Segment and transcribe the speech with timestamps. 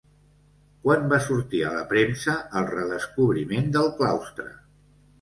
[0.85, 4.53] Quan va sortir a la premsa el redescobriment del claustre?